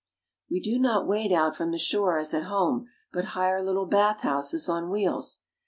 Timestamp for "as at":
2.17-2.45